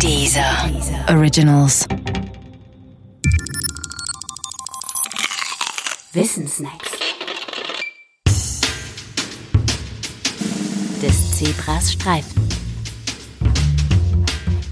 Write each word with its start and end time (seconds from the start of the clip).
Dieser 0.00 0.70
Originals. 1.08 1.86
Wissensnacks. 6.12 6.90
Des 11.00 11.38
Zebras 11.38 11.92
Streifen. 11.92 12.48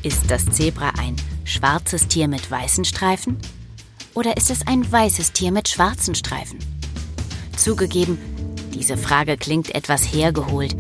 Ist 0.03 0.31
das 0.31 0.45
Zebra 0.47 0.91
ein 0.99 1.17
schwarzes 1.45 2.09
Tier 2.09 2.29
mit 2.29 2.51
weißen 2.51 2.85
Streifen? 2.85 3.39
Oder 4.15 4.37
ist 4.37 4.51
es 4.51 4.67
ein 4.67 4.91
weißes 4.91 5.33
Tier 5.33 5.53
mit 5.53 5.69
schwarzen 5.69 6.15
Streifen? 6.15 6.59
Zugegeben, 7.57 8.19
diese 8.75 8.97
Frage 8.97 9.37
klingt 9.37 9.75
etwas 9.75 10.03
hergeholt, 10.13 10.77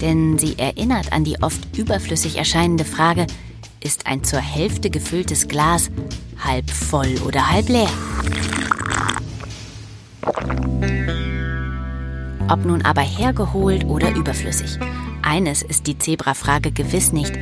denn 0.00 0.38
sie 0.38 0.58
erinnert 0.58 1.12
an 1.12 1.24
die 1.24 1.40
oft 1.42 1.76
überflüssig 1.76 2.36
erscheinende 2.36 2.84
Frage, 2.84 3.26
ist 3.88 4.06
ein 4.06 4.22
zur 4.22 4.40
Hälfte 4.40 4.90
gefülltes 4.90 5.48
Glas 5.48 5.90
halb 6.44 6.70
voll 6.70 7.14
oder 7.26 7.50
halb 7.50 7.70
leer? 7.70 7.88
Ob 12.50 12.66
nun 12.66 12.82
aber 12.82 13.00
hergeholt 13.00 13.86
oder 13.86 14.14
überflüssig. 14.14 14.78
Eines 15.22 15.62
ist 15.62 15.86
die 15.86 15.96
Zebra-Frage 15.96 16.70
gewiss 16.70 17.14
nicht, 17.14 17.32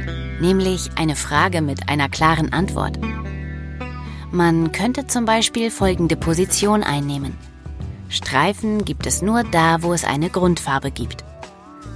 nämlich 0.41 0.91
eine 0.95 1.17
Frage 1.17 1.63
mit 1.63 1.89
einer 1.89 2.09
klaren 2.09 2.53
Antwort. 2.53 2.97
Man 4.31 4.71
könnte 4.71 5.09
zum 5.09 5.25
Beispiel 5.25 5.73
folgende 5.73 6.15
Position 6.15 6.85
einnehmen. 6.85 7.37
Streifen 8.09 8.85
gibt 8.85 9.09
es 9.09 9.21
nur 9.21 9.43
da, 9.43 9.83
wo 9.83 9.93
es 9.93 10.05
eine 10.05 10.31
Grundfarbe 10.31 10.93
gibt. 10.93 11.25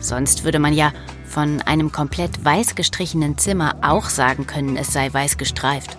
Sonst 0.01 0.43
würde 0.43 0.59
man 0.59 0.73
ja 0.73 0.93
von 1.31 1.63
einem 1.63 1.93
komplett 1.93 2.45
weiß 2.45 2.75
gestrichenen 2.75 3.39
Zimmer 3.39 3.77
auch 3.83 4.07
sagen 4.07 4.47
können, 4.47 4.77
es 4.77 4.93
sei 4.93 5.13
weiß 5.13 5.39
gestreift. 5.39 5.97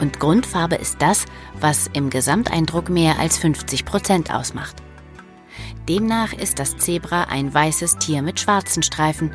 Und 0.00 0.18
Grundfarbe 0.20 0.76
ist 0.76 0.96
das, 1.00 1.26
was 1.60 1.88
im 1.92 2.10
Gesamteindruck 2.10 2.88
mehr 2.88 3.18
als 3.18 3.38
50 3.38 3.84
Prozent 3.84 4.34
ausmacht. 4.34 4.76
Demnach 5.88 6.32
ist 6.32 6.58
das 6.58 6.76
Zebra 6.78 7.24
ein 7.24 7.52
weißes 7.52 7.98
Tier 7.98 8.22
mit 8.22 8.40
schwarzen 8.40 8.82
Streifen, 8.82 9.30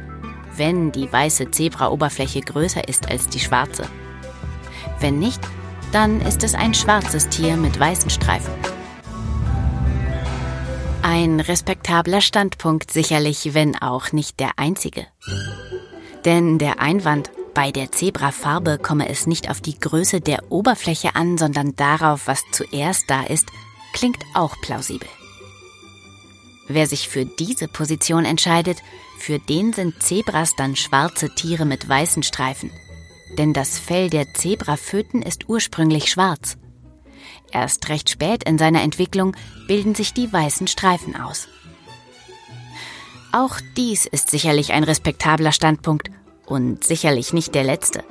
wenn 0.58 0.92
die 0.92 1.12
weiße 1.12 1.52
Zebraoberfläche 1.52 2.42
größer 2.42 2.88
ist 2.88 3.10
als 3.10 3.30
die 3.30 3.40
schwarze. 3.40 3.86
Wenn 5.00 5.18
nicht, 5.20 5.42
dann 5.92 6.22
ist 6.22 6.44
es 6.44 6.54
ein 6.54 6.74
schwarzes 6.74 7.30
Tier 7.30 7.56
mit 7.56 7.80
weißen 7.80 8.10
Streifen. 8.10 8.71
Ein 11.04 11.40
respektabler 11.40 12.22
Standpunkt 12.22 12.92
sicherlich, 12.92 13.54
wenn 13.54 13.76
auch 13.76 14.12
nicht 14.12 14.40
der 14.40 14.52
einzige. 14.58 15.08
Denn 16.26 16.60
der 16.60 16.80
Einwand, 16.80 17.32
bei 17.54 17.72
der 17.72 17.92
Zebrafarbe 17.92 18.78
komme 18.78 19.10
es 19.10 19.26
nicht 19.26 19.50
auf 19.50 19.62
die 19.62 19.80
Größe 19.80 20.22
der 20.22 20.52
Oberfläche 20.52 21.16
an, 21.16 21.38
sondern 21.38 21.76
darauf, 21.76 22.28
was 22.28 22.44
zuerst 22.52 23.10
da 23.10 23.24
ist, 23.24 23.48
klingt 23.94 24.24
auch 24.36 24.56
plausibel. 24.62 25.10
Wer 26.68 26.88
sich 26.88 27.10
für 27.10 27.26
diese 27.26 27.68
Position 27.68 28.24
entscheidet, 28.24 28.78
für 29.18 29.40
den 29.40 29.74
sind 29.74 30.02
Zebras 30.02 30.56
dann 30.56 30.76
schwarze 30.76 31.34
Tiere 31.34 31.66
mit 31.66 31.90
weißen 31.90 32.24
Streifen. 32.24 32.72
Denn 33.38 33.54
das 33.54 33.80
Fell 33.80 34.10
der 34.10 34.34
Zebraföten 34.34 35.22
ist 35.22 35.50
ursprünglich 35.50 36.10
schwarz. 36.10 36.58
Erst 37.52 37.90
recht 37.90 38.10
spät 38.10 38.44
in 38.44 38.58
seiner 38.58 38.82
Entwicklung 38.82 39.36
bilden 39.68 39.96
sich 39.96 40.14
die 40.14 40.32
weißen 40.32 40.68
Streifen 40.68 41.16
aus. 41.16 41.48
Auch 43.32 43.60
dies 43.78 44.06
ist 44.06 44.30
sicherlich 44.30 44.74
ein 44.74 44.84
respektabler 44.84 45.52
Standpunkt 45.52 46.10
und 46.46 46.84
sicherlich 46.84 47.34
nicht 47.34 47.56
der 47.56 47.64
letzte. 47.64 48.04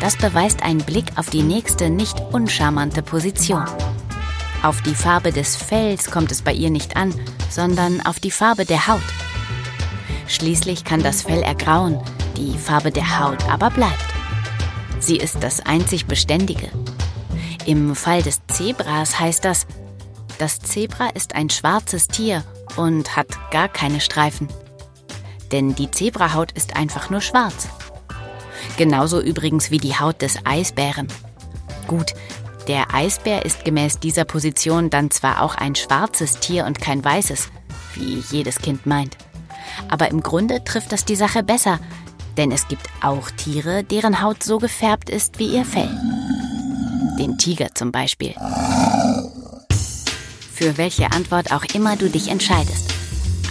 Das 0.00 0.16
beweist 0.16 0.62
ein 0.62 0.78
Blick 0.78 1.06
auf 1.16 1.30
die 1.30 1.42
nächste 1.42 1.90
nicht 1.90 2.20
uncharmante 2.32 3.02
Position. 3.02 3.64
Auf 4.62 4.82
die 4.82 4.94
Farbe 4.94 5.32
des 5.32 5.56
Fells 5.56 6.10
kommt 6.10 6.30
es 6.30 6.42
bei 6.42 6.52
ihr 6.52 6.70
nicht 6.70 6.96
an, 6.96 7.12
sondern 7.50 8.04
auf 8.06 8.20
die 8.20 8.30
Farbe 8.30 8.64
der 8.64 8.86
Haut. 8.86 9.02
Schließlich 10.26 10.84
kann 10.84 11.02
das 11.02 11.22
Fell 11.22 11.42
ergrauen, 11.42 12.00
die 12.36 12.56
Farbe 12.56 12.90
der 12.90 13.18
Haut 13.18 13.48
aber 13.48 13.70
bleibt. 13.70 14.13
Sie 15.06 15.18
ist 15.18 15.42
das 15.42 15.60
einzig 15.60 16.06
Beständige. 16.06 16.70
Im 17.66 17.94
Fall 17.94 18.22
des 18.22 18.40
Zebras 18.46 19.20
heißt 19.20 19.44
das, 19.44 19.66
das 20.38 20.60
Zebra 20.60 21.08
ist 21.10 21.34
ein 21.34 21.50
schwarzes 21.50 22.08
Tier 22.08 22.42
und 22.76 23.14
hat 23.14 23.26
gar 23.50 23.68
keine 23.68 24.00
Streifen. 24.00 24.48
Denn 25.52 25.74
die 25.74 25.90
Zebrahaut 25.90 26.52
ist 26.52 26.76
einfach 26.76 27.10
nur 27.10 27.20
schwarz. 27.20 27.68
Genauso 28.78 29.20
übrigens 29.20 29.70
wie 29.70 29.76
die 29.76 29.94
Haut 29.94 30.22
des 30.22 30.38
Eisbären. 30.46 31.08
Gut, 31.86 32.14
der 32.66 32.94
Eisbär 32.94 33.44
ist 33.44 33.66
gemäß 33.66 33.98
dieser 33.98 34.24
Position 34.24 34.88
dann 34.88 35.10
zwar 35.10 35.42
auch 35.42 35.54
ein 35.54 35.74
schwarzes 35.74 36.40
Tier 36.40 36.64
und 36.64 36.80
kein 36.80 37.04
weißes, 37.04 37.50
wie 37.92 38.24
jedes 38.30 38.58
Kind 38.58 38.86
meint. 38.86 39.18
Aber 39.90 40.10
im 40.10 40.22
Grunde 40.22 40.64
trifft 40.64 40.92
das 40.92 41.04
die 41.04 41.16
Sache 41.16 41.42
besser, 41.42 41.78
denn 42.36 42.50
es 42.52 42.68
gibt 42.68 42.88
auch 43.02 43.30
Tiere, 43.30 43.84
deren 43.84 44.22
Haut 44.22 44.42
so 44.42 44.58
gefärbt 44.58 45.10
ist 45.10 45.38
wie 45.38 45.54
ihr 45.54 45.64
Fell. 45.64 45.90
Den 47.18 47.38
Tiger 47.38 47.68
zum 47.74 47.92
Beispiel. 47.92 48.34
Für 50.52 50.76
welche 50.78 51.12
Antwort 51.12 51.52
auch 51.52 51.64
immer 51.74 51.96
du 51.96 52.08
dich 52.08 52.28
entscheidest. 52.28 52.92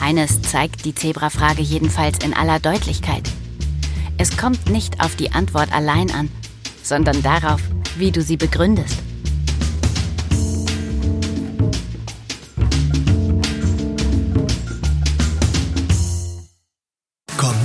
Eines 0.01 0.41
zeigt 0.41 0.85
die 0.85 0.95
Zebrafrage 0.95 1.61
jedenfalls 1.61 2.17
in 2.23 2.33
aller 2.33 2.59
Deutlichkeit. 2.59 3.23
Es 4.17 4.37
kommt 4.37 4.69
nicht 4.69 5.01
auf 5.01 5.15
die 5.15 5.31
Antwort 5.31 5.71
allein 5.73 6.11
an, 6.11 6.29
sondern 6.83 7.21
darauf, 7.23 7.61
wie 7.97 8.11
du 8.11 8.21
sie 8.21 8.37
begründest. 8.37 8.97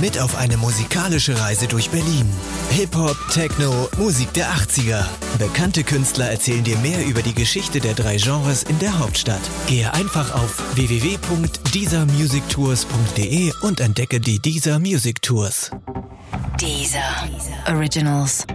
Mit 0.09 0.19
auf 0.19 0.35
eine 0.35 0.57
musikalische 0.57 1.39
Reise 1.39 1.67
durch 1.67 1.91
Berlin. 1.91 2.27
Hip-Hop, 2.71 3.15
Techno, 3.31 3.87
Musik 3.99 4.33
der 4.33 4.49
80er. 4.49 5.05
Bekannte 5.37 5.83
Künstler 5.83 6.31
erzählen 6.31 6.63
dir 6.63 6.79
mehr 6.79 7.05
über 7.05 7.21
die 7.21 7.35
Geschichte 7.35 7.79
der 7.79 7.93
drei 7.93 8.17
Genres 8.17 8.63
in 8.63 8.79
der 8.79 8.97
Hauptstadt. 8.97 9.41
Gehe 9.67 9.93
einfach 9.93 10.33
auf 10.33 10.75
www.diesermusictours.de 10.75 13.53
und 13.61 13.81
entdecke 13.81 14.19
die 14.19 14.39
Dieser 14.39 14.79
Music 14.79 15.21
Tours. 15.21 15.69
Dieser 16.59 17.29
Originals. 17.67 18.47